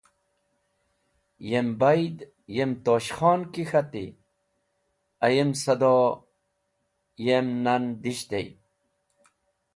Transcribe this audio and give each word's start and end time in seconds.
Yem 1.49 1.69
bayd 1.79 2.17
yem 2.55 2.71
Tosh 2.85 3.11
Khon 3.17 3.41
ki 3.53 3.63
k̃hati, 3.69 4.05
ayem 5.25 5.51
sado 5.63 5.95
yem 7.25 7.47
nan 7.63 7.83
dishtey. 8.01 8.47